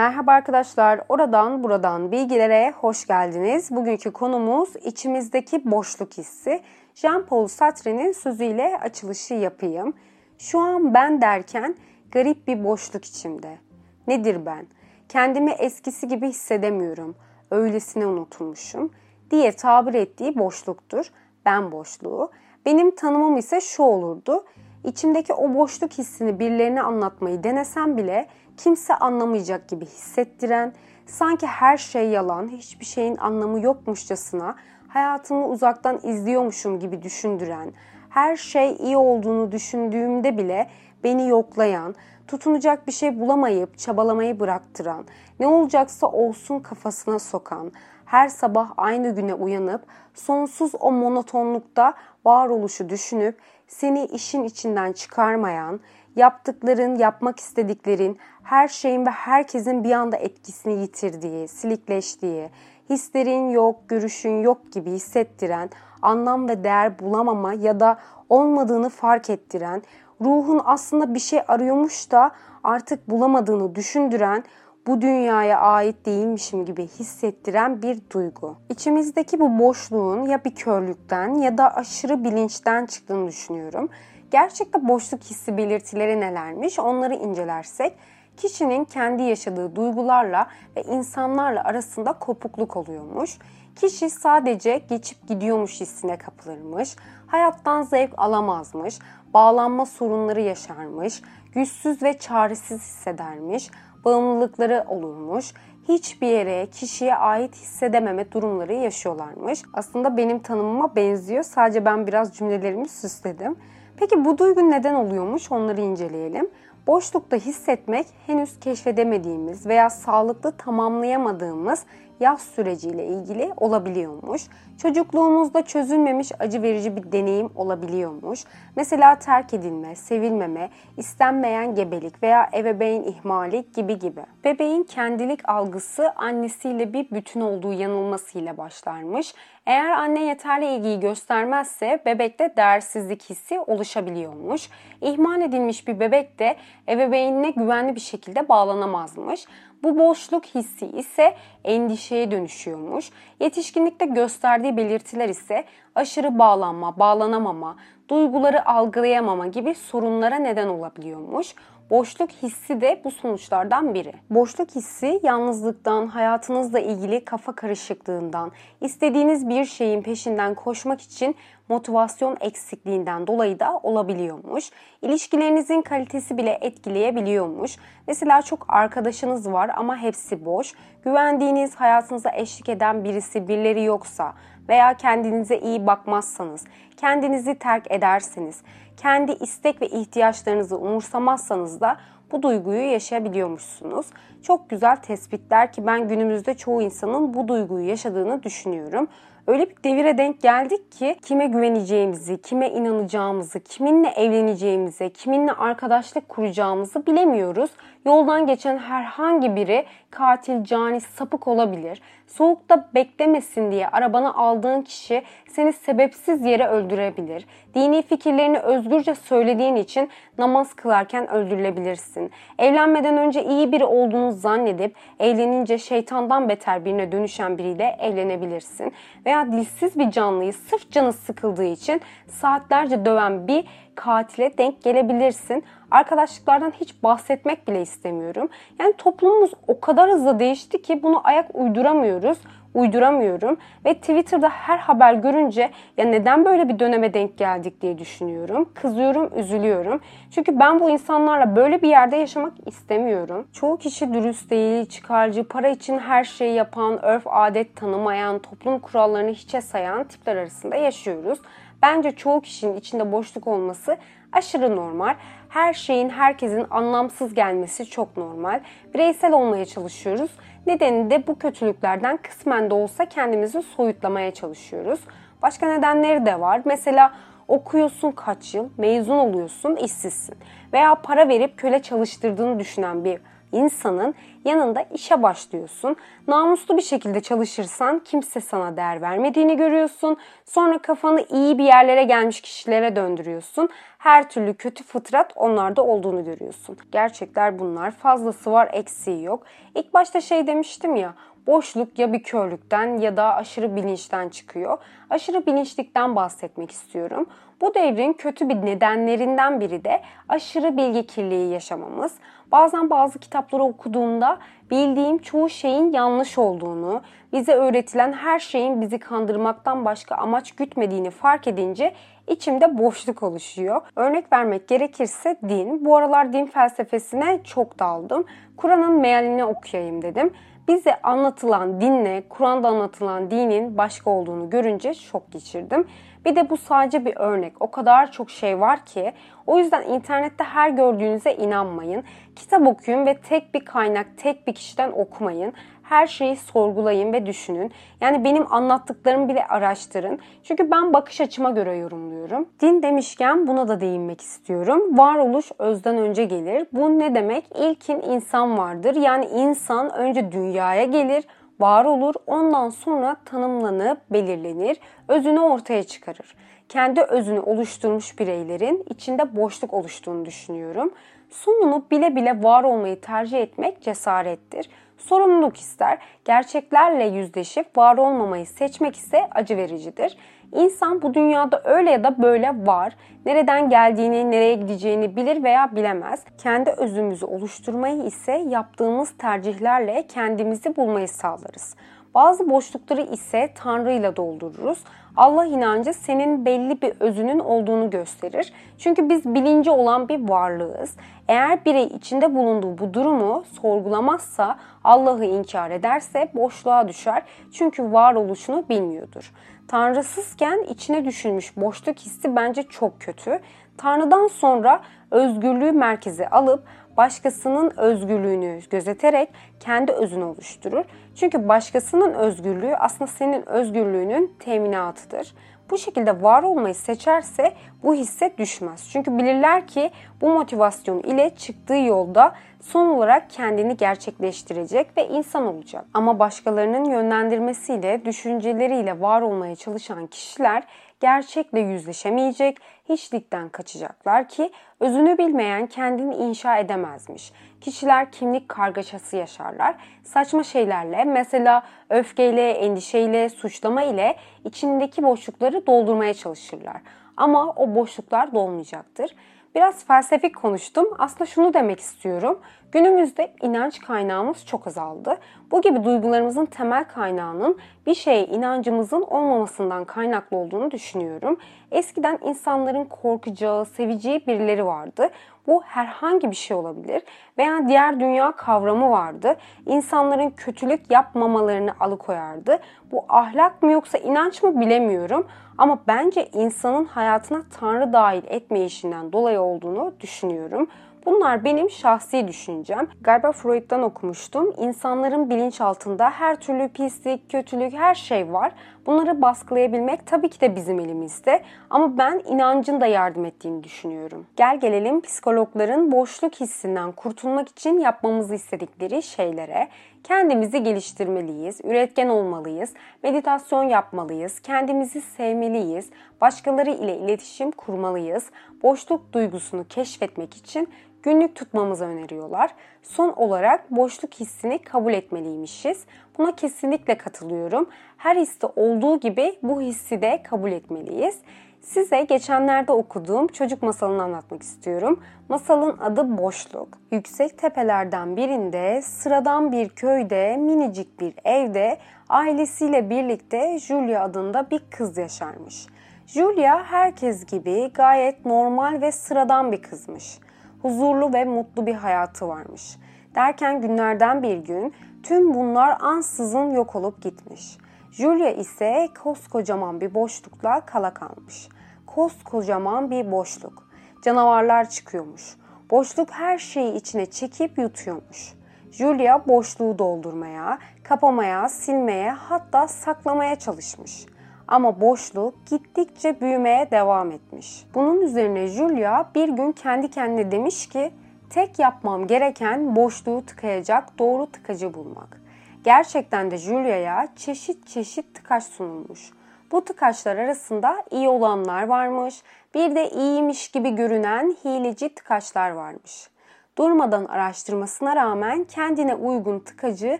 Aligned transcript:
Merhaba 0.00 0.32
arkadaşlar, 0.32 1.00
oradan 1.08 1.62
buradan 1.62 2.12
bilgilere 2.12 2.70
hoş 2.70 3.06
geldiniz. 3.06 3.70
Bugünkü 3.70 4.12
konumuz 4.12 4.76
içimizdeki 4.76 5.70
boşluk 5.70 6.18
hissi. 6.18 6.62
Jean-Paul 6.94 7.48
Sartre'nin 7.48 8.12
sözüyle 8.12 8.78
açılışı 8.82 9.34
yapayım. 9.34 9.94
Şu 10.38 10.60
an 10.60 10.94
ben 10.94 11.20
derken 11.20 11.76
garip 12.12 12.48
bir 12.48 12.64
boşluk 12.64 13.04
içimde. 13.04 13.58
Nedir 14.06 14.46
ben? 14.46 14.66
Kendimi 15.08 15.50
eskisi 15.50 16.08
gibi 16.08 16.28
hissedemiyorum. 16.28 17.16
Öylesine 17.50 18.06
unutulmuşum 18.06 18.90
diye 19.30 19.52
tabir 19.52 19.94
ettiği 19.94 20.38
boşluktur. 20.38 21.10
Ben 21.46 21.72
boşluğu. 21.72 22.30
Benim 22.66 22.94
tanımım 22.94 23.36
ise 23.36 23.60
şu 23.60 23.82
olurdu. 23.82 24.44
İçimdeki 24.84 25.32
o 25.32 25.54
boşluk 25.54 25.92
hissini 25.92 26.38
birilerine 26.38 26.82
anlatmayı 26.82 27.42
denesem 27.42 27.96
bile 27.96 28.28
kimse 28.56 28.94
anlamayacak 28.94 29.68
gibi 29.68 29.86
hissettiren, 29.86 30.72
sanki 31.06 31.46
her 31.46 31.76
şey 31.76 32.08
yalan, 32.08 32.48
hiçbir 32.48 32.84
şeyin 32.84 33.16
anlamı 33.16 33.60
yokmuşçasına 33.60 34.54
hayatımı 34.88 35.48
uzaktan 35.48 36.00
izliyormuşum 36.02 36.78
gibi 36.80 37.02
düşündüren, 37.02 37.72
her 38.10 38.36
şey 38.36 38.76
iyi 38.80 38.96
olduğunu 38.96 39.52
düşündüğümde 39.52 40.38
bile 40.38 40.70
beni 41.04 41.28
yoklayan, 41.28 41.94
tutunacak 42.28 42.86
bir 42.86 42.92
şey 42.92 43.20
bulamayıp 43.20 43.78
çabalamayı 43.78 44.40
bıraktıran, 44.40 45.04
ne 45.40 45.46
olacaksa 45.46 46.06
olsun 46.06 46.58
kafasına 46.58 47.18
sokan, 47.18 47.72
her 48.04 48.28
sabah 48.28 48.70
aynı 48.76 49.14
güne 49.14 49.34
uyanıp 49.34 49.82
sonsuz 50.14 50.72
o 50.80 50.92
monotonlukta 50.92 51.94
varoluşu 52.24 52.88
düşünüp 52.88 53.38
seni 53.68 54.04
işin 54.04 54.44
içinden 54.44 54.92
çıkarmayan, 54.92 55.80
yaptıkların, 56.16 56.94
yapmak 56.94 57.40
istediklerin, 57.40 58.18
her 58.42 58.68
şeyin 58.68 59.06
ve 59.06 59.10
herkesin 59.10 59.84
bir 59.84 59.92
anda 59.92 60.16
etkisini 60.16 60.80
yitirdiği, 60.80 61.48
silikleştiği, 61.48 62.50
hislerin 62.90 63.50
yok, 63.50 63.88
görüşün 63.88 64.42
yok 64.42 64.72
gibi 64.72 64.90
hissettiren, 64.90 65.70
anlam 66.02 66.48
ve 66.48 66.64
değer 66.64 66.98
bulamama 66.98 67.54
ya 67.54 67.80
da 67.80 67.98
olmadığını 68.28 68.88
fark 68.88 69.30
ettiren, 69.30 69.82
ruhun 70.20 70.60
aslında 70.64 71.14
bir 71.14 71.20
şey 71.20 71.40
arıyormuş 71.48 72.10
da 72.10 72.30
artık 72.64 73.10
bulamadığını 73.10 73.74
düşündüren, 73.74 74.44
bu 74.86 75.00
dünyaya 75.00 75.60
ait 75.60 76.06
değilmişim 76.06 76.64
gibi 76.64 76.86
hissettiren 76.86 77.82
bir 77.82 77.98
duygu. 78.10 78.56
İçimizdeki 78.68 79.40
bu 79.40 79.58
boşluğun 79.58 80.22
ya 80.22 80.44
bir 80.44 80.54
körlükten 80.54 81.34
ya 81.34 81.58
da 81.58 81.76
aşırı 81.76 82.24
bilinçten 82.24 82.86
çıktığını 82.86 83.28
düşünüyorum. 83.28 83.88
Gerçekte 84.30 84.88
boşluk 84.88 85.22
hissi 85.22 85.56
belirtileri 85.56 86.20
nelermiş 86.20 86.78
onları 86.78 87.14
incelersek 87.14 87.96
kişinin 88.36 88.84
kendi 88.84 89.22
yaşadığı 89.22 89.76
duygularla 89.76 90.46
ve 90.76 90.82
insanlarla 90.82 91.64
arasında 91.64 92.12
kopukluk 92.12 92.76
oluyormuş. 92.76 93.38
Kişi 93.76 94.10
sadece 94.10 94.82
geçip 94.88 95.28
gidiyormuş 95.28 95.80
hissine 95.80 96.18
kapılırmış, 96.18 96.96
hayattan 97.26 97.82
zevk 97.82 98.10
alamazmış, 98.16 98.98
bağlanma 99.34 99.86
sorunları 99.86 100.40
yaşarmış, 100.40 101.22
güçsüz 101.52 102.02
ve 102.02 102.18
çaresiz 102.18 102.80
hissedermiş, 102.80 103.70
bağımlılıkları 104.04 104.84
olurmuş, 104.88 105.54
hiçbir 105.88 106.26
yere, 106.26 106.66
kişiye 106.66 107.14
ait 107.14 107.54
hissedememe 107.54 108.32
durumları 108.32 108.74
yaşıyorlarmış. 108.74 109.62
Aslında 109.72 110.16
benim 110.16 110.38
tanımıma 110.38 110.96
benziyor. 110.96 111.42
Sadece 111.42 111.84
ben 111.84 112.06
biraz 112.06 112.36
cümlelerimi 112.36 112.88
süsledim. 112.88 113.56
Peki 114.00 114.24
bu 114.24 114.38
duygu 114.38 114.70
neden 114.70 114.94
oluyormuş? 114.94 115.52
Onları 115.52 115.80
inceleyelim. 115.80 116.50
Boşlukta 116.86 117.36
hissetmek 117.36 118.06
henüz 118.26 118.60
keşfedemediğimiz 118.60 119.66
veya 119.66 119.90
sağlıklı 119.90 120.52
tamamlayamadığımız 120.52 121.82
yaz 122.20 122.40
süreciyle 122.40 123.06
ilgili 123.06 123.52
olabiliyormuş. 123.56 124.42
Çocukluğumuzda 124.82 125.62
çözülmemiş 125.62 126.32
acı 126.38 126.62
verici 126.62 126.96
bir 126.96 127.12
deneyim 127.12 127.50
olabiliyormuş. 127.56 128.40
Mesela 128.76 129.18
terk 129.18 129.54
edilme, 129.54 129.96
sevilmeme, 129.96 130.70
istenmeyen 130.96 131.74
gebelik 131.74 132.22
veya 132.22 132.50
ebeveyn 132.54 133.02
ihmali 133.02 133.64
gibi 133.74 133.98
gibi. 133.98 134.20
Bebeğin 134.44 134.82
kendilik 134.82 135.48
algısı 135.48 136.12
annesiyle 136.16 136.92
bir 136.92 137.10
bütün 137.10 137.40
olduğu 137.40 137.72
yanılmasıyla 137.72 138.56
başlarmış. 138.56 139.34
Eğer 139.66 139.90
anne 139.90 140.24
yeterli 140.24 140.66
ilgiyi 140.66 141.00
göstermezse 141.00 142.02
bebekte 142.06 142.54
değersizlik 142.56 143.30
hissi 143.30 143.60
oluşabiliyormuş. 143.60 144.70
İhmal 145.00 145.40
edilmiş 145.40 145.88
bir 145.88 146.00
bebek 146.00 146.38
de 146.38 146.56
ebeveynine 146.88 147.50
güvenli 147.50 147.94
bir 147.94 148.00
şekilde 148.00 148.48
bağlanamazmış. 148.48 149.46
Bu 149.82 149.98
boşluk 149.98 150.44
hissi 150.44 150.86
ise 150.86 151.34
endişeye 151.64 152.30
dönüşüyormuş. 152.30 153.10
Yetişkinlikte 153.40 154.04
gösterdiği 154.04 154.69
belirtiler 154.76 155.28
ise 155.28 155.64
aşırı 155.94 156.38
bağlanma, 156.38 156.98
bağlanamama, 156.98 157.76
duyguları 158.08 158.68
algılayamama 158.68 159.46
gibi 159.46 159.74
sorunlara 159.74 160.36
neden 160.36 160.68
olabiliyormuş. 160.68 161.54
Boşluk 161.90 162.30
hissi 162.30 162.80
de 162.80 163.00
bu 163.04 163.10
sonuçlardan 163.10 163.94
biri. 163.94 164.12
Boşluk 164.30 164.70
hissi 164.70 165.20
yalnızlıktan, 165.22 166.06
hayatınızla 166.06 166.78
ilgili 166.78 167.24
kafa 167.24 167.52
karışıklığından, 167.52 168.52
istediğiniz 168.80 169.48
bir 169.48 169.64
şeyin 169.64 170.02
peşinden 170.02 170.54
koşmak 170.54 171.00
için 171.00 171.36
motivasyon 171.68 172.36
eksikliğinden 172.40 173.26
dolayı 173.26 173.60
da 173.60 173.80
olabiliyormuş. 173.82 174.70
İlişkilerinizin 175.02 175.82
kalitesi 175.82 176.36
bile 176.36 176.58
etkileyebiliyormuş. 176.60 177.76
Mesela 178.06 178.42
çok 178.42 178.66
arkadaşınız 178.68 179.52
var 179.52 179.70
ama 179.76 179.96
hepsi 179.96 180.44
boş. 180.44 180.72
Güvendiğiniz, 181.04 181.76
hayatınıza 181.76 182.30
eşlik 182.30 182.68
eden 182.68 183.04
birisi, 183.04 183.48
birileri 183.48 183.84
yoksa 183.84 184.32
veya 184.68 184.96
kendinize 184.96 185.58
iyi 185.58 185.86
bakmazsanız, 185.86 186.64
kendinizi 186.96 187.54
terk 187.54 187.90
ederseniz, 187.90 188.62
kendi 188.96 189.32
istek 189.32 189.82
ve 189.82 189.86
ihtiyaçlarınızı 189.88 190.78
umursamazsanız 190.78 191.80
da 191.80 191.96
bu 192.32 192.42
duyguyu 192.42 192.92
yaşayabiliyormuşsunuz. 192.92 194.06
Çok 194.42 194.70
güzel 194.70 194.96
tespitler 194.96 195.72
ki 195.72 195.86
ben 195.86 196.08
günümüzde 196.08 196.54
çoğu 196.54 196.82
insanın 196.82 197.34
bu 197.34 197.48
duyguyu 197.48 197.88
yaşadığını 197.88 198.42
düşünüyorum 198.42 199.08
öyle 199.50 199.70
bir 199.70 199.84
devire 199.84 200.18
denk 200.18 200.40
geldik 200.40 200.92
ki 200.92 201.16
kime 201.22 201.46
güveneceğimizi, 201.46 202.42
kime 202.42 202.70
inanacağımızı, 202.70 203.60
kiminle 203.60 204.08
evleneceğimizi, 204.08 205.12
kiminle 205.12 205.52
arkadaşlık 205.52 206.28
kuracağımızı 206.28 207.06
bilemiyoruz. 207.06 207.70
Yoldan 208.06 208.46
geçen 208.46 208.78
herhangi 208.78 209.56
biri 209.56 209.86
katil, 210.10 210.64
cani, 210.64 211.00
sapık 211.00 211.48
olabilir. 211.48 212.02
Soğukta 212.26 212.88
beklemesin 212.94 213.72
diye 213.72 213.88
arabanı 213.88 214.34
aldığın 214.34 214.82
kişi 214.82 215.22
seni 215.48 215.72
sebepsiz 215.72 216.44
yere 216.44 216.66
öldürebilir. 216.66 217.46
Dini 217.74 218.02
fikirlerini 218.02 218.58
özgürce 218.58 219.14
söylediğin 219.14 219.76
için 219.76 220.10
namaz 220.38 220.74
kılarken 220.74 221.30
öldürülebilirsin. 221.30 222.30
Evlenmeden 222.58 223.16
önce 223.16 223.44
iyi 223.44 223.72
biri 223.72 223.84
olduğunu 223.84 224.32
zannedip 224.32 224.94
evlenince 225.20 225.78
şeytandan 225.78 226.48
beter 226.48 226.84
birine 226.84 227.12
dönüşen 227.12 227.58
biriyle 227.58 227.96
evlenebilirsin. 228.00 228.92
Veya 229.26 229.39
dilsiz 229.52 229.98
bir 229.98 230.10
canlıyı 230.10 230.52
sırf 230.52 230.90
canı 230.90 231.12
sıkıldığı 231.12 231.64
için 231.64 232.00
saatlerce 232.28 233.04
döven 233.04 233.48
bir 233.48 233.64
katile 233.94 234.58
denk 234.58 234.82
gelebilirsin. 234.82 235.64
Arkadaşlıklardan 235.90 236.72
hiç 236.80 237.02
bahsetmek 237.02 237.68
bile 237.68 237.82
istemiyorum. 237.82 238.48
Yani 238.78 238.92
toplumumuz 238.98 239.50
o 239.66 239.80
kadar 239.80 240.10
hızlı 240.10 240.38
değişti 240.38 240.82
ki 240.82 241.02
bunu 241.02 241.20
ayak 241.24 241.54
uyduramıyoruz 241.54 242.38
uyduramıyorum 242.74 243.56
ve 243.84 243.94
Twitter'da 243.94 244.48
her 244.48 244.78
haber 244.78 245.14
görünce 245.14 245.70
ya 245.96 246.04
neden 246.04 246.44
böyle 246.44 246.68
bir 246.68 246.78
döneme 246.78 247.14
denk 247.14 247.38
geldik 247.38 247.80
diye 247.80 247.98
düşünüyorum. 247.98 248.68
Kızıyorum, 248.74 249.30
üzülüyorum. 249.36 250.00
Çünkü 250.30 250.58
ben 250.58 250.80
bu 250.80 250.90
insanlarla 250.90 251.56
böyle 251.56 251.82
bir 251.82 251.88
yerde 251.88 252.16
yaşamak 252.16 252.52
istemiyorum. 252.66 253.46
Çoğu 253.52 253.78
kişi 253.78 254.14
dürüst 254.14 254.50
değil, 254.50 254.86
çıkarcı, 254.86 255.44
para 255.44 255.68
için 255.68 255.98
her 255.98 256.24
şeyi 256.24 256.54
yapan, 256.54 257.04
örf 257.04 257.22
adet 257.26 257.76
tanımayan, 257.76 258.38
toplum 258.38 258.78
kurallarını 258.78 259.30
hiçe 259.30 259.60
sayan 259.60 260.04
tipler 260.04 260.36
arasında 260.36 260.76
yaşıyoruz. 260.76 261.38
Bence 261.82 262.10
çoğu 262.10 262.40
kişinin 262.40 262.76
içinde 262.76 263.12
boşluk 263.12 263.46
olması 263.46 263.96
aşırı 264.32 264.76
normal. 264.76 265.14
Her 265.48 265.74
şeyin 265.74 266.08
herkesin 266.08 266.66
anlamsız 266.70 267.34
gelmesi 267.34 267.86
çok 267.86 268.16
normal. 268.16 268.60
Bireysel 268.94 269.32
olmaya 269.32 269.64
çalışıyoruz. 269.64 270.30
Nedeni 270.66 271.10
de 271.10 271.26
bu 271.26 271.38
kötülüklerden 271.38 272.16
kısmen 272.16 272.70
de 272.70 272.74
olsa 272.74 273.06
kendimizi 273.06 273.62
soyutlamaya 273.62 274.30
çalışıyoruz. 274.30 275.00
Başka 275.42 275.66
nedenleri 275.66 276.26
de 276.26 276.40
var. 276.40 276.62
Mesela 276.64 277.12
okuyorsun 277.48 278.12
kaç 278.12 278.54
yıl, 278.54 278.68
mezun 278.78 279.18
oluyorsun, 279.18 279.76
işsizsin. 279.76 280.34
Veya 280.72 280.94
para 280.94 281.28
verip 281.28 281.58
köle 281.58 281.82
çalıştırdığını 281.82 282.58
düşünen 282.58 283.04
bir 283.04 283.20
insanın 283.52 284.14
yanında 284.44 284.86
işe 284.94 285.22
başlıyorsun. 285.22 285.96
Namuslu 286.28 286.76
bir 286.76 286.82
şekilde 286.82 287.20
çalışırsan 287.20 287.98
kimse 287.98 288.40
sana 288.40 288.76
değer 288.76 289.00
vermediğini 289.00 289.56
görüyorsun. 289.56 290.16
Sonra 290.44 290.78
kafanı 290.78 291.26
iyi 291.30 291.58
bir 291.58 291.64
yerlere 291.64 292.04
gelmiş 292.04 292.40
kişilere 292.40 292.96
döndürüyorsun. 292.96 293.68
Her 293.98 294.30
türlü 294.30 294.54
kötü 294.54 294.84
fıtrat 294.84 295.32
onlarda 295.36 295.82
olduğunu 295.84 296.24
görüyorsun. 296.24 296.76
Gerçekler 296.92 297.58
bunlar. 297.58 297.90
Fazlası 297.90 298.52
var, 298.52 298.68
eksiği 298.72 299.24
yok. 299.24 299.42
İlk 299.74 299.94
başta 299.94 300.20
şey 300.20 300.46
demiştim 300.46 300.96
ya, 300.96 301.14
boşluk 301.46 301.98
ya 301.98 302.12
bir 302.12 302.22
körlükten 302.22 302.98
ya 302.98 303.16
da 303.16 303.34
aşırı 303.34 303.76
bilinçten 303.76 304.28
çıkıyor. 304.28 304.78
Aşırı 305.10 305.46
bilinçlikten 305.46 306.16
bahsetmek 306.16 306.70
istiyorum. 306.70 307.26
Bu 307.60 307.74
devrin 307.74 308.12
kötü 308.12 308.48
bir 308.48 308.54
nedenlerinden 308.54 309.60
biri 309.60 309.84
de 309.84 310.02
aşırı 310.28 310.76
bilgi 310.76 311.06
kirliliği 311.06 311.52
yaşamamız. 311.52 312.14
Bazen 312.52 312.90
bazı 312.90 313.18
kitapları 313.18 313.62
okuduğumda 313.62 314.38
bildiğim 314.70 315.18
çoğu 315.18 315.48
şeyin 315.48 315.92
yanlış 315.92 316.38
olduğunu, 316.38 317.02
bize 317.32 317.52
öğretilen 317.52 318.12
her 318.12 318.38
şeyin 318.38 318.80
bizi 318.80 318.98
kandırmaktan 318.98 319.84
başka 319.84 320.14
amaç 320.14 320.52
gütmediğini 320.52 321.10
fark 321.10 321.46
edince 321.46 321.94
içimde 322.26 322.78
boşluk 322.78 323.22
oluşuyor. 323.22 323.80
Örnek 323.96 324.32
vermek 324.32 324.68
gerekirse 324.68 325.36
din. 325.48 325.84
Bu 325.84 325.96
aralar 325.96 326.32
din 326.32 326.46
felsefesine 326.46 327.40
çok 327.44 327.78
daldım. 327.78 328.24
Kur'an'ın 328.56 329.00
mealini 329.00 329.44
okuyayım 329.44 330.02
dedim 330.02 330.32
bize 330.70 331.02
anlatılan 331.02 331.80
dinle 331.80 332.22
Kur'an'da 332.28 332.68
anlatılan 332.68 333.30
dinin 333.30 333.78
başka 333.78 334.10
olduğunu 334.10 334.50
görünce 334.50 334.94
şok 334.94 335.32
geçirdim. 335.32 335.86
Bir 336.24 336.36
de 336.36 336.50
bu 336.50 336.56
sadece 336.56 337.04
bir 337.04 337.16
örnek. 337.16 337.62
O 337.62 337.70
kadar 337.70 338.12
çok 338.12 338.30
şey 338.30 338.60
var 338.60 338.84
ki. 338.86 339.12
O 339.46 339.58
yüzden 339.58 339.82
internette 339.82 340.44
her 340.44 340.70
gördüğünüze 340.70 341.34
inanmayın. 341.34 342.04
Kitap 342.36 342.66
okuyun 342.66 343.06
ve 343.06 343.14
tek 343.14 343.54
bir 343.54 343.64
kaynak, 343.64 344.06
tek 344.16 344.46
bir 344.46 344.54
kişiden 344.54 344.92
okumayın. 344.92 345.52
Her 345.90 346.06
şeyi 346.06 346.36
sorgulayın 346.36 347.12
ve 347.12 347.26
düşünün. 347.26 347.72
Yani 348.00 348.24
benim 348.24 348.52
anlattıklarımı 348.52 349.28
bile 349.28 349.46
araştırın. 349.46 350.18
Çünkü 350.42 350.70
ben 350.70 350.92
bakış 350.92 351.20
açıma 351.20 351.50
göre 351.50 351.76
yorumluyorum. 351.76 352.48
Din 352.60 352.82
demişken 352.82 353.46
buna 353.46 353.68
da 353.68 353.80
değinmek 353.80 354.20
istiyorum. 354.20 354.98
Varoluş 354.98 355.46
özden 355.58 355.98
önce 355.98 356.24
gelir. 356.24 356.66
Bu 356.72 356.98
ne 356.98 357.14
demek? 357.14 357.44
İlkin 357.60 358.00
insan 358.00 358.58
vardır. 358.58 358.94
Yani 358.94 359.24
insan 359.24 359.94
önce 359.94 360.32
dünyaya 360.32 360.84
gelir 360.84 361.24
var 361.60 361.84
olur, 361.84 362.14
ondan 362.26 362.70
sonra 362.70 363.16
tanımlanıp 363.24 363.98
belirlenir, 364.10 364.80
özünü 365.08 365.40
ortaya 365.40 365.82
çıkarır. 365.82 366.34
Kendi 366.68 367.02
özünü 367.02 367.40
oluşturmuş 367.40 368.18
bireylerin 368.18 368.84
içinde 368.90 369.36
boşluk 369.36 369.74
oluştuğunu 369.74 370.24
düşünüyorum. 370.24 370.94
Sonunu 371.30 371.84
bile 371.90 372.16
bile 372.16 372.42
var 372.42 372.64
olmayı 372.64 373.00
tercih 373.00 373.38
etmek 373.38 373.82
cesarettir. 373.82 374.68
Sorumluluk 375.00 375.56
ister. 375.56 375.98
Gerçeklerle 376.24 377.04
yüzleşip 377.04 377.78
var 377.78 377.96
olmamayı 377.96 378.46
seçmek 378.46 378.96
ise 378.96 379.28
acı 379.30 379.56
vericidir. 379.56 380.16
İnsan 380.54 381.02
bu 381.02 381.14
dünyada 381.14 381.62
öyle 381.64 381.90
ya 381.90 382.04
da 382.04 382.22
böyle 382.22 382.66
var. 382.66 382.96
Nereden 383.26 383.68
geldiğini, 383.68 384.30
nereye 384.30 384.54
gideceğini 384.54 385.16
bilir 385.16 385.42
veya 385.42 385.76
bilemez. 385.76 386.24
Kendi 386.38 386.70
özümüzü 386.70 387.26
oluşturmayı 387.26 388.02
ise 388.02 388.32
yaptığımız 388.32 389.18
tercihlerle 389.18 390.06
kendimizi 390.06 390.76
bulmayı 390.76 391.08
sağlarız. 391.08 391.76
Bazı 392.14 392.50
boşlukları 392.50 393.02
ise 393.02 393.52
Tanrı 393.54 393.92
ile 393.92 394.16
doldururuz. 394.16 394.78
Allah 395.16 395.46
inancı 395.46 395.92
senin 395.94 396.44
belli 396.44 396.82
bir 396.82 396.92
özünün 397.00 397.38
olduğunu 397.38 397.90
gösterir. 397.90 398.52
Çünkü 398.78 399.08
biz 399.08 399.24
bilinci 399.24 399.70
olan 399.70 400.08
bir 400.08 400.28
varlığız. 400.28 400.96
Eğer 401.28 401.64
birey 401.64 401.84
içinde 401.84 402.34
bulunduğu 402.34 402.78
bu 402.78 402.94
durumu 402.94 403.44
sorgulamazsa, 403.60 404.58
Allah'ı 404.84 405.24
inkar 405.24 405.70
ederse 405.70 406.30
boşluğa 406.34 406.88
düşer. 406.88 407.22
Çünkü 407.52 407.92
varoluşunu 407.92 408.64
bilmiyordur. 408.68 409.32
Tanrısızken 409.70 410.62
içine 410.62 411.04
düşünmüş 411.04 411.56
boşluk 411.56 411.98
hissi 411.98 412.36
bence 412.36 412.62
çok 412.62 413.00
kötü. 413.00 413.40
Tanrı'dan 413.78 414.28
sonra 414.28 414.80
özgürlüğü 415.10 415.72
merkeze 415.72 416.28
alıp 416.28 416.64
başkasının 416.96 417.72
özgürlüğünü 417.76 418.60
gözeterek 418.70 419.28
kendi 419.60 419.92
özünü 419.92 420.24
oluşturur. 420.24 420.84
Çünkü 421.14 421.48
başkasının 421.48 422.14
özgürlüğü 422.14 422.76
aslında 422.76 423.06
senin 423.06 423.48
özgürlüğünün 423.48 424.34
teminatıdır. 424.38 425.34
Bu 425.70 425.78
şekilde 425.78 426.22
var 426.22 426.42
olmayı 426.42 426.74
seçerse 426.74 427.52
bu 427.82 427.94
hisse 427.94 428.32
düşmez. 428.38 428.88
Çünkü 428.92 429.18
bilirler 429.18 429.66
ki 429.66 429.90
bu 430.20 430.28
motivasyon 430.28 431.00
ile 431.00 431.30
çıktığı 431.30 431.76
yolda 431.76 432.34
son 432.60 432.86
olarak 432.86 433.30
kendini 433.30 433.76
gerçekleştirecek 433.76 434.96
ve 434.96 435.08
insan 435.08 435.46
olacak. 435.46 435.84
Ama 435.94 436.18
başkalarının 436.18 436.84
yönlendirmesiyle, 436.84 438.04
düşünceleriyle 438.04 439.00
var 439.00 439.20
olmaya 439.20 439.56
çalışan 439.56 440.06
kişiler 440.06 440.62
gerçekle 441.00 441.60
yüzleşemeyecek, 441.60 442.58
hiçlikten 442.88 443.48
kaçacaklar 443.48 444.28
ki 444.28 444.50
özünü 444.80 445.18
bilmeyen 445.18 445.66
kendini 445.66 446.14
inşa 446.14 446.58
edemezmiş. 446.58 447.32
Kişiler 447.60 448.12
kimlik 448.12 448.48
kargaşası 448.48 449.16
yaşarlar. 449.16 449.74
Saçma 450.04 450.42
şeylerle 450.42 451.04
mesela 451.04 451.62
öfkeyle, 451.90 452.50
endişeyle, 452.50 453.28
suçlama 453.28 453.82
ile 453.82 454.16
içindeki 454.44 455.02
boşlukları 455.02 455.66
doldurmaya 455.66 456.14
çalışırlar. 456.14 456.82
Ama 457.16 457.52
o 457.56 457.74
boşluklar 457.74 458.34
dolmayacaktır. 458.34 459.16
Biraz 459.54 459.84
felsefik 459.84 460.36
konuştum. 460.36 460.86
Aslında 460.98 461.26
şunu 461.26 461.54
demek 461.54 461.80
istiyorum. 461.80 462.40
Günümüzde 462.72 463.34
inanç 463.42 463.80
kaynağımız 463.80 464.46
çok 464.46 464.66
azaldı. 464.66 465.18
Bu 465.50 465.60
gibi 465.60 465.84
duygularımızın 465.84 466.46
temel 466.46 466.84
kaynağının 466.84 467.58
bir 467.86 467.94
şeye 467.94 468.26
inancımızın 468.26 469.02
olmamasından 469.02 469.84
kaynaklı 469.84 470.36
olduğunu 470.36 470.70
düşünüyorum. 470.70 471.38
Eskiden 471.70 472.18
insanların 472.24 472.84
korkacağı, 472.84 473.64
seveceği 473.64 474.26
birileri 474.26 474.66
vardı. 474.66 475.10
Bu 475.46 475.62
herhangi 475.62 476.30
bir 476.30 476.36
şey 476.36 476.56
olabilir 476.56 477.02
veya 477.38 477.68
diğer 477.68 478.00
dünya 478.00 478.32
kavramı 478.32 478.90
vardı. 478.90 479.36
İnsanların 479.66 480.30
kötülük 480.30 480.90
yapmamalarını 480.90 481.72
alıkoyardı. 481.80 482.58
Bu 482.92 483.04
ahlak 483.08 483.62
mı 483.62 483.72
yoksa 483.72 483.98
inanç 483.98 484.42
mı 484.42 484.60
bilemiyorum. 484.60 485.26
Ama 485.58 485.78
bence 485.86 486.26
insanın 486.26 486.84
hayatına 486.84 487.42
Tanrı 487.60 487.92
dahil 487.92 488.22
etmeyişinden 488.26 489.12
dolayı 489.12 489.40
olduğunu 489.40 489.92
düşünüyorum. 490.00 490.68
Bunlar 491.06 491.44
benim 491.44 491.70
şahsi 491.70 492.28
düşüncem. 492.28 492.88
Galiba 493.00 493.32
Freud'dan 493.32 493.82
okumuştum. 493.82 494.54
İnsanların 494.58 495.30
bilinçaltında 495.30 496.10
her 496.10 496.36
türlü 496.36 496.68
pislik, 496.68 497.30
kötülük, 497.30 497.72
her 497.72 497.94
şey 497.94 498.32
var. 498.32 498.52
Bunları 498.90 499.22
baskılayabilmek 499.22 500.06
tabii 500.06 500.28
ki 500.28 500.40
de 500.40 500.56
bizim 500.56 500.80
elimizde. 500.80 501.42
Ama 501.70 501.98
ben 501.98 502.22
inancın 502.28 502.80
da 502.80 502.86
yardım 502.86 503.24
ettiğini 503.24 503.64
düşünüyorum. 503.64 504.26
Gel 504.36 504.60
gelelim 504.60 505.00
psikologların 505.00 505.92
boşluk 505.92 506.40
hissinden 506.40 506.92
kurtulmak 506.92 507.48
için 507.48 507.80
yapmamızı 507.80 508.34
istedikleri 508.34 509.02
şeylere. 509.02 509.68
Kendimizi 510.04 510.62
geliştirmeliyiz, 510.62 511.60
üretken 511.64 512.08
olmalıyız, 512.08 512.74
meditasyon 513.02 513.64
yapmalıyız, 513.64 514.40
kendimizi 514.40 515.00
sevmeliyiz, 515.00 515.90
başkaları 516.20 516.70
ile 516.70 516.96
iletişim 516.96 517.50
kurmalıyız, 517.50 518.30
boşluk 518.62 519.12
duygusunu 519.12 519.64
keşfetmek 519.68 520.36
için 520.36 520.68
günlük 521.02 521.36
tutmamızı 521.36 521.84
öneriyorlar. 521.84 522.50
Son 522.82 523.08
olarak 523.08 523.70
boşluk 523.70 524.14
hissini 524.14 524.58
kabul 524.58 524.92
etmeliymişiz. 524.92 525.84
Buna 526.18 526.36
kesinlikle 526.36 526.98
katılıyorum. 526.98 527.68
Her 527.96 528.16
hisse 528.16 528.46
olduğu 528.56 529.00
gibi 529.00 529.38
bu 529.42 529.60
hissi 529.60 530.02
de 530.02 530.22
kabul 530.22 530.52
etmeliyiz. 530.52 531.18
Size 531.62 532.02
geçenlerde 532.02 532.72
okuduğum 532.72 533.26
çocuk 533.26 533.62
masalını 533.62 534.02
anlatmak 534.02 534.42
istiyorum. 534.42 535.00
Masalın 535.28 535.78
adı 535.78 536.18
Boşluk. 536.18 536.68
Yüksek 536.90 537.38
tepelerden 537.38 538.16
birinde 538.16 538.82
sıradan 538.82 539.52
bir 539.52 539.68
köyde 539.68 540.36
minicik 540.36 541.00
bir 541.00 541.14
evde 541.24 541.78
ailesiyle 542.08 542.90
birlikte 542.90 543.58
Julia 543.58 544.04
adında 544.04 544.50
bir 544.50 544.62
kız 544.70 544.98
yaşarmış. 544.98 545.66
Julia 546.06 546.64
herkes 546.64 547.26
gibi 547.26 547.70
gayet 547.74 548.24
normal 548.24 548.80
ve 548.80 548.92
sıradan 548.92 549.52
bir 549.52 549.62
kızmış 549.62 550.18
huzurlu 550.62 551.12
ve 551.12 551.24
mutlu 551.24 551.66
bir 551.66 551.74
hayatı 551.74 552.28
varmış. 552.28 552.76
Derken 553.14 553.60
günlerden 553.60 554.22
bir 554.22 554.36
gün 554.36 554.74
tüm 555.02 555.34
bunlar 555.34 555.78
ansızın 555.80 556.50
yok 556.50 556.76
olup 556.76 557.02
gitmiş. 557.02 557.58
Julia 557.92 558.30
ise 558.30 558.88
koskocaman 559.02 559.80
bir 559.80 559.94
boşlukla 559.94 560.60
kala 560.60 560.94
kalmış. 560.94 561.48
Koskocaman 561.86 562.90
bir 562.90 563.12
boşluk. 563.12 563.70
Canavarlar 564.04 564.70
çıkıyormuş. 564.70 565.36
Boşluk 565.70 566.10
her 566.10 566.38
şeyi 566.38 566.74
içine 566.74 567.06
çekip 567.06 567.58
yutuyormuş. 567.58 568.34
Julia 568.72 569.28
boşluğu 569.28 569.78
doldurmaya, 569.78 570.58
kapamaya, 570.82 571.48
silmeye 571.48 572.10
hatta 572.10 572.68
saklamaya 572.68 573.36
çalışmış. 573.36 574.06
Ama 574.50 574.80
boşluk 574.80 575.34
gittikçe 575.46 576.20
büyümeye 576.20 576.70
devam 576.70 577.10
etmiş. 577.10 577.66
Bunun 577.74 578.00
üzerine 578.00 578.46
Julia 578.46 579.04
bir 579.14 579.28
gün 579.28 579.52
kendi 579.52 579.90
kendine 579.90 580.30
demiş 580.30 580.68
ki 580.68 580.92
Tek 581.30 581.58
yapmam 581.58 582.06
gereken 582.06 582.76
boşluğu 582.76 583.26
tıkayacak 583.26 583.98
doğru 583.98 584.26
tıkacı 584.26 584.74
bulmak. 584.74 585.20
Gerçekten 585.64 586.30
de 586.30 586.36
Julia'ya 586.36 587.08
çeşit 587.16 587.66
çeşit 587.66 588.14
tıkaç 588.14 588.44
sunulmuş. 588.44 589.10
Bu 589.52 589.64
tıkaçlar 589.64 590.16
arasında 590.16 590.84
iyi 590.90 591.08
olanlar 591.08 591.66
varmış, 591.66 592.22
bir 592.54 592.74
de 592.74 592.90
iyiymiş 592.90 593.48
gibi 593.48 593.74
görünen 593.74 594.36
hileci 594.44 594.94
tıkaçlar 594.94 595.50
varmış. 595.50 596.10
Durmadan 596.58 597.04
araştırmasına 597.04 597.96
rağmen 597.96 598.44
kendine 598.44 598.94
uygun 598.94 599.38
tıkacı 599.38 599.98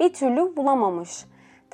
bir 0.00 0.12
türlü 0.12 0.56
bulamamış. 0.56 1.24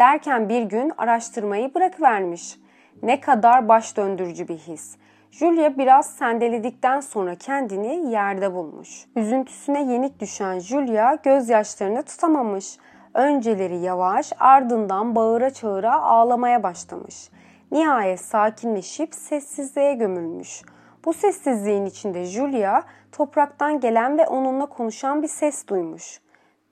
Derken 0.00 0.48
bir 0.48 0.62
gün 0.62 0.92
araştırmayı 0.98 1.74
bırakıvermiş. 1.74 2.56
Ne 3.02 3.20
kadar 3.20 3.68
baş 3.68 3.96
döndürücü 3.96 4.48
bir 4.48 4.56
his. 4.56 4.96
Julia 5.30 5.78
biraz 5.78 6.06
sendeledikten 6.06 7.00
sonra 7.00 7.34
kendini 7.34 8.10
yerde 8.10 8.54
bulmuş. 8.54 9.06
Üzüntüsüne 9.16 9.92
yenik 9.92 10.20
düşen 10.20 10.58
Julia 10.58 11.14
gözyaşlarını 11.14 12.02
tutamamış. 12.02 12.76
Önceleri 13.14 13.76
yavaş 13.76 14.32
ardından 14.38 15.14
bağıra 15.14 15.50
çağıra 15.50 16.02
ağlamaya 16.02 16.62
başlamış. 16.62 17.30
Nihayet 17.70 18.20
sakinleşip 18.20 19.14
sessizliğe 19.14 19.94
gömülmüş. 19.94 20.62
Bu 21.04 21.12
sessizliğin 21.12 21.86
içinde 21.86 22.24
Julia 22.24 22.82
topraktan 23.12 23.80
gelen 23.80 24.18
ve 24.18 24.26
onunla 24.26 24.66
konuşan 24.66 25.22
bir 25.22 25.28
ses 25.28 25.66
duymuş. 25.68 26.20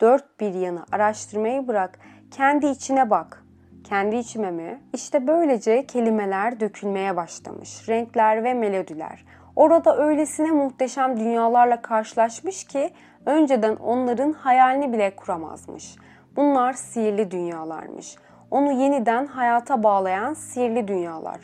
Dört 0.01 0.41
bir 0.41 0.55
yanı 0.55 0.85
araştırmayı 0.93 1.69
bırak, 1.69 1.99
kendi 2.31 2.67
içine 2.67 3.11
bak. 3.11 3.45
Kendi 3.85 4.17
içime 4.17 4.51
mi? 4.51 4.81
İşte 4.95 5.27
böylece 5.27 5.87
kelimeler 5.87 6.61
dökülmeye 6.61 7.17
başlamış. 7.17 7.89
Renkler 7.89 8.45
ve 8.45 8.55
melodiler. 8.55 9.25
Orada 9.57 9.97
öylesine 9.97 10.51
muhteşem 10.51 11.21
dünyalarla 11.21 11.83
karşılaşmış 11.83 12.65
ki 12.65 12.91
önceden 13.27 13.77
onların 13.77 14.33
hayalini 14.33 14.93
bile 14.93 15.17
kuramazmış. 15.17 15.97
Bunlar 16.37 16.73
sihirli 16.73 17.31
dünyalarmış. 17.31 18.17
Onu 18.51 18.73
yeniden 18.73 19.27
hayata 19.27 19.83
bağlayan 19.83 20.35
sihirli 20.35 20.89
dünyalar. 20.89 21.41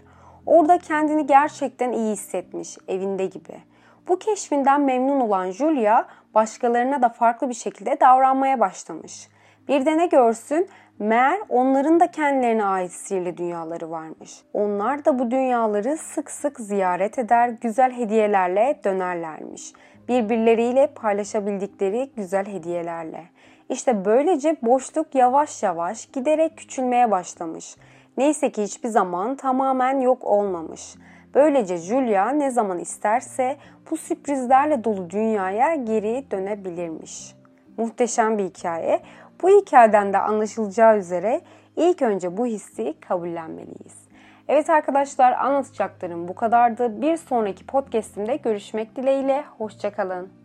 Orada 0.47 0.79
kendini 0.79 1.27
gerçekten 1.27 1.93
iyi 1.93 2.13
hissetmiş, 2.13 2.79
evinde 2.89 3.27
gibi. 3.27 3.63
Bu 4.09 4.19
keşfinden 4.19 4.81
memnun 4.81 5.21
olan 5.21 5.51
Julia 5.51 6.05
başkalarına 6.35 7.03
da 7.03 7.09
farklı 7.09 7.49
bir 7.49 7.55
şekilde 7.55 8.01
davranmaya 8.01 8.61
başlamış. 8.61 9.29
Bir 9.69 9.87
de 9.87 9.99
ne 9.99 10.07
görsün 10.07 10.69
Meğer 10.99 11.39
onların 11.49 12.01
da 12.01 12.11
kendilerine 12.11 12.65
ait 12.65 12.93
sihirli 12.93 13.37
dünyaları 13.37 13.91
varmış. 13.91 14.43
Onlar 14.53 15.05
da 15.05 15.19
bu 15.19 15.31
dünyaları 15.31 15.97
sık 15.97 16.31
sık 16.31 16.61
ziyaret 16.61 17.19
eder, 17.19 17.49
güzel 17.49 17.93
hediyelerle 17.93 18.81
dönerlermiş. 18.85 19.73
Birbirleriyle 20.09 20.87
paylaşabildikleri 20.87 22.11
güzel 22.17 22.47
hediyelerle. 22.47 23.25
İşte 23.69 24.05
böylece 24.05 24.57
boşluk 24.63 25.15
yavaş 25.15 25.63
yavaş 25.63 26.07
giderek 26.07 26.57
küçülmeye 26.57 27.11
başlamış. 27.11 27.77
Neyse 28.17 28.53
ki 28.53 28.63
hiçbir 28.63 28.89
zaman 28.89 29.37
tamamen 29.37 30.01
yok 30.01 30.25
olmamış. 30.25 30.95
Böylece 31.35 31.77
Julia 31.77 32.31
ne 32.31 32.51
zaman 32.51 32.79
isterse 32.79 33.57
bu 33.91 33.97
sürprizlerle 33.97 34.85
dolu 34.85 35.11
dünyaya 35.11 35.75
geri 35.75 36.31
dönebilirmiş. 36.31 37.35
Muhteşem 37.77 38.39
bir 38.39 38.45
hikaye. 38.45 39.01
Bu 39.43 39.49
hikayeden 39.49 40.13
de 40.13 40.19
anlaşılacağı 40.19 40.99
üzere 40.99 41.41
ilk 41.77 42.03
önce 42.03 42.37
bu 42.37 42.47
hissi 42.47 42.95
kabullenmeliyiz. 43.01 44.05
Evet 44.49 44.71
arkadaşlar 44.71 45.33
anlatacaklarım 45.33 46.29
bu 46.29 46.35
kadardı. 46.35 47.03
Bir 47.03 47.17
sonraki 47.17 47.67
podcastimde 47.67 48.37
görüşmek 48.37 48.97
dileğiyle. 48.97 49.45
Hoşçakalın. 49.59 50.44